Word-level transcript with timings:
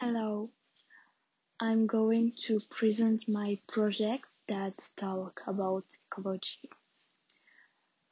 Hello, 0.00 0.48
I'm 1.58 1.88
going 1.88 2.32
to 2.42 2.60
present 2.70 3.28
my 3.28 3.58
project 3.66 4.26
that 4.46 4.88
talk 4.96 5.42
about 5.44 5.86
ecology. 6.06 6.70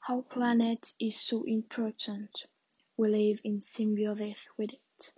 Our 0.09 0.23
planet 0.23 0.93
is 0.99 1.21
so 1.21 1.45
important. 1.45 2.31
We 2.97 3.09
live 3.09 3.39
in 3.45 3.61
symbiosis 3.61 4.49
with 4.59 4.73
it. 4.73 5.13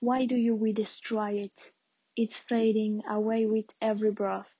Why 0.00 0.26
do 0.26 0.34
you 0.34 0.56
we 0.56 0.72
destroy 0.72 1.34
it? 1.34 1.72
It's 2.16 2.40
fading 2.40 3.02
away 3.08 3.46
with 3.46 3.72
every 3.80 4.10
breath. 4.10 4.52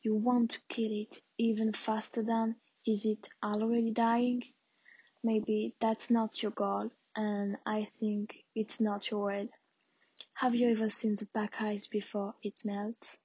You 0.00 0.14
want 0.14 0.52
to 0.52 0.60
kill 0.70 0.92
it 0.92 1.20
even 1.36 1.74
faster 1.74 2.22
than 2.22 2.56
is 2.86 3.04
it 3.04 3.28
already 3.44 3.90
dying? 3.90 4.44
Maybe 5.22 5.74
that's 5.78 6.08
not 6.08 6.42
your 6.42 6.52
goal, 6.52 6.90
and 7.14 7.58
I 7.66 7.88
think 8.00 8.34
it's 8.54 8.80
not 8.80 9.10
your 9.10 9.26
way. 9.26 9.50
Have 10.40 10.54
you 10.54 10.70
ever 10.70 10.88
seen 10.88 11.16
the 11.16 11.26
pack 11.26 11.60
ice 11.60 11.88
before 11.88 12.32
it 12.44 12.64
melts? 12.64 13.18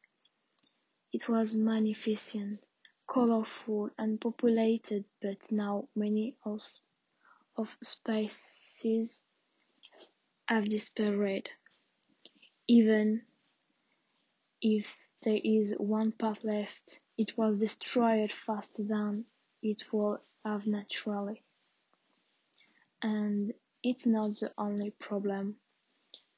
It 1.12 1.30
was 1.30 1.54
magnificent, 1.54 2.64
colorful 3.06 3.92
and 4.00 4.20
populated, 4.20 5.06
but 5.22 5.52
now 5.52 5.88
many 5.96 6.36
of 6.44 7.78
species 7.84 9.22
have 10.48 10.66
disappeared. 10.66 11.52
Even 12.68 13.22
if 14.60 14.98
there 15.22 15.40
is 15.44 15.76
one 15.78 16.14
part 16.14 16.44
left, 16.44 17.00
it 17.16 17.38
was 17.38 17.60
destroyed 17.60 18.32
faster 18.32 18.82
than 18.82 19.26
it 19.62 19.84
would 19.94 20.20
have 20.44 20.66
naturally. 20.66 21.44
And 23.04 23.54
it's 23.84 24.08
not 24.08 24.34
the 24.40 24.52
only 24.58 24.90
problem. 24.90 25.60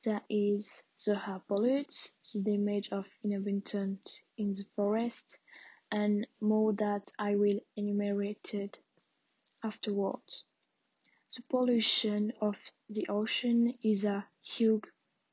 There 0.05 0.22
is 0.30 0.84
the 1.04 1.14
air 1.27 1.41
pollute, 1.48 2.12
the 2.32 2.39
damage 2.39 2.89
of 2.92 3.09
inhabitants 3.23 4.22
in 4.38 4.53
the 4.53 4.64
forest, 4.75 5.25
and 5.92 6.28
more 6.39 6.73
that 6.73 7.09
I 7.17 7.36
will 7.36 7.59
enumerate 7.75 8.78
afterwards. 9.64 10.45
The 11.36 11.42
pollution 11.50 12.34
of 12.39 12.56
the 12.88 13.08
ocean 13.08 13.80
is 13.84 14.03
a 14.03 14.28
huge 14.44 14.84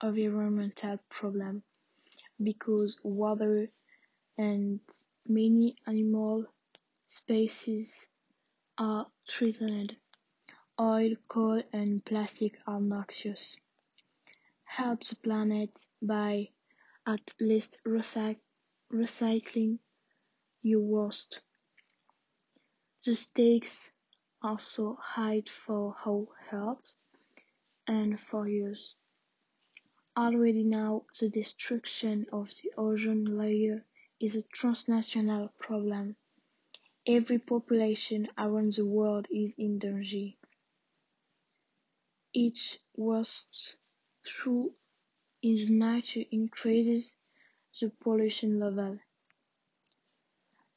environmental 0.03 0.97
problem 1.11 1.65
because 2.43 2.99
water 3.05 3.71
and 4.39 4.81
many 5.27 5.77
animal 5.87 6.47
species 7.07 8.09
are 8.79 9.07
threatened. 9.29 9.99
Oil, 10.81 11.17
coal 11.29 11.63
and 11.75 12.03
plastic 12.03 12.59
are 12.67 12.81
noxious 12.81 13.55
help 14.77 15.05
the 15.05 15.17
planet 15.17 15.71
by 16.01 16.49
at 17.07 17.35
least 17.39 17.79
recycling 17.85 19.79
your 20.63 20.81
waste. 20.81 21.41
The 23.05 23.15
stakes 23.15 23.93
are 24.41 24.59
so 24.59 24.97
high 24.99 25.43
for 25.47 25.95
our 26.07 26.27
health 26.51 26.95
and 27.87 28.19
for 28.19 28.49
use. 28.49 28.95
Already 30.17 30.65
now, 30.65 31.05
the 31.21 31.29
destruction 31.29 32.25
of 32.33 32.49
the 32.63 32.73
ozone 32.79 33.25
layer 33.25 33.85
is 34.21 34.37
a 34.37 34.43
transnational 34.43 35.53
problem. 35.59 36.17
Every 37.07 37.39
population 37.39 38.29
around 38.39 38.73
the 38.73 38.87
world 38.87 39.27
is 39.31 39.53
in 39.59 39.79
danger. 39.79 40.33
Each 42.33 42.79
worst 42.97 43.77
through 44.25 44.73
its 45.43 45.69
nature 45.69 46.25
increases 46.31 47.15
the 47.81 47.91
pollution 48.01 48.61
level. 48.61 48.99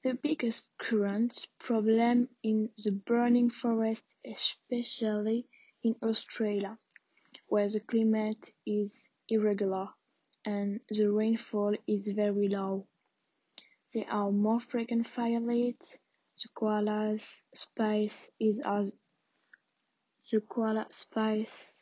The 0.03 0.13
biggest 0.13 0.67
current 0.77 1.47
problem 1.59 2.29
is 2.43 2.69
the 2.83 2.91
burning 2.91 3.49
forest, 3.49 4.03
especially 4.25 5.47
in 5.83 5.95
Australia, 6.01 6.77
where 7.47 7.69
the 7.69 7.79
climate 7.79 8.51
is 8.65 8.93
irregular 9.27 9.89
and 10.45 10.79
the 10.89 11.11
rainfall 11.11 11.75
is 11.87 12.07
very 12.07 12.49
low. 12.49 12.87
There 13.93 14.09
are 14.09 14.31
more 14.31 14.59
frequent 14.59 15.07
fires. 15.07 15.43
The 15.43 16.49
koala 16.53 17.17
species 17.53 18.29
is 18.39 18.59
as 18.65 18.95
the 20.31 20.41
koala 20.41 20.85
species 20.89 21.74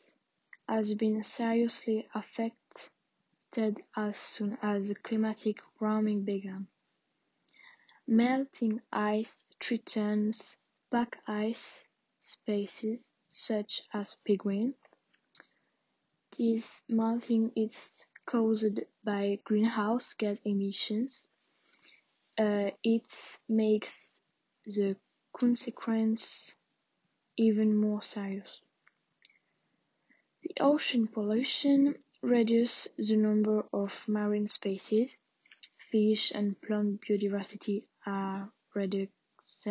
has 0.67 0.93
been 0.93 1.23
seriously 1.23 2.07
affected 2.13 3.81
as 3.95 4.17
soon 4.17 4.57
as 4.61 4.89
the 4.89 4.95
climatic 4.95 5.59
warming 5.79 6.23
began. 6.23 6.67
Melting 8.07 8.81
ice 8.91 9.35
threatens 9.59 10.57
pack 10.91 11.17
ice 11.27 11.87
species 12.21 12.99
such 13.31 13.81
as 13.93 14.17
penguins. 14.25 14.75
This 16.37 16.81
melting 16.89 17.51
is 17.55 18.05
caused 18.25 18.79
by 19.03 19.39
greenhouse 19.43 20.13
gas 20.13 20.39
emissions. 20.45 21.27
Uh, 22.37 22.71
it 22.83 23.05
makes 23.47 24.09
the 24.65 24.95
consequence 25.37 26.51
even 27.37 27.75
more 27.75 28.01
serious. 28.01 28.61
Ocean 30.65 31.09
pollution 31.09 31.93
reduces 32.21 32.87
the 32.97 33.17
number 33.17 33.67
of 33.73 34.01
marine 34.07 34.47
species, 34.47 35.17
fish 35.91 36.31
and 36.33 36.55
plant 36.61 37.01
biodiversity 37.01 37.83
are 38.05 38.49
reduced, 38.73 39.67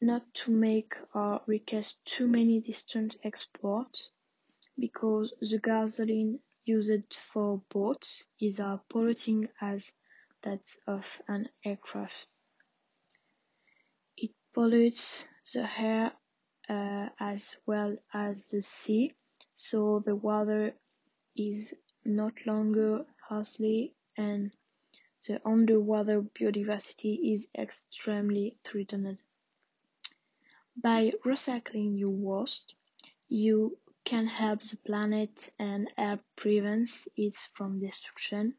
not 0.01 0.33
to 0.33 0.51
make 0.51 0.93
or 1.13 1.41
request 1.47 1.97
too 2.05 2.27
many 2.27 2.61
distant 2.61 3.17
exports 3.23 4.11
because 4.77 5.33
the 5.41 5.59
gasoline 5.59 6.39
used 6.65 7.13
for 7.15 7.61
boats 7.69 8.23
is 8.39 8.59
as 8.59 8.79
polluting 8.89 9.47
as 9.61 9.91
that 10.41 10.61
of 10.87 11.21
an 11.27 11.49
aircraft. 11.63 12.27
It 14.17 14.31
pollutes 14.53 15.25
the 15.53 15.69
air 15.79 16.13
uh, 16.69 17.09
as 17.19 17.57
well 17.65 17.97
as 18.13 18.49
the 18.49 18.61
sea, 18.61 19.13
so 19.53 20.01
the 20.05 20.15
water 20.15 20.73
is 21.35 21.73
not 22.03 22.33
longer 22.45 23.05
healthy 23.29 23.93
and 24.17 24.51
the 25.27 25.41
underwater 25.47 26.21
biodiversity 26.21 27.33
is 27.33 27.47
extremely 27.57 28.57
threatened. 28.63 29.17
By 30.77 31.13
recycling 31.25 31.97
your 31.97 32.11
waste, 32.11 32.75
you 33.27 33.79
can 34.03 34.27
help 34.27 34.61
the 34.61 34.77
planet 34.77 35.49
and 35.57 35.89
help 35.97 36.21
prevent 36.35 36.89
it 37.15 37.35
from 37.53 37.79
destruction. 37.79 38.55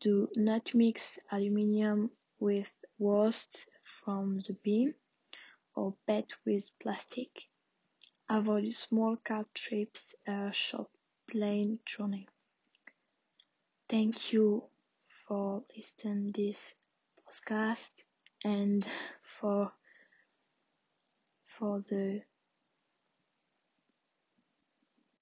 Do 0.00 0.28
not 0.34 0.74
mix 0.74 1.18
aluminium 1.30 2.10
with 2.38 2.68
waste 2.98 3.68
from 3.84 4.38
the 4.40 4.58
bin 4.64 4.94
or 5.76 5.94
PET 6.06 6.32
with 6.44 6.70
plastic. 6.80 7.48
Avoid 8.28 8.72
small 8.74 9.16
car 9.18 9.46
trips 9.54 10.14
uh, 10.26 10.32
or 10.32 10.52
short 10.52 10.88
plane 11.28 11.78
journey. 11.84 12.26
Thank 13.90 14.32
you 14.32 14.62
for 15.26 15.64
listening 15.76 16.32
this 16.34 16.76
podcast 17.28 17.90
and 18.42 18.86
for 19.38 19.72
for 21.58 21.80
the 21.80 22.22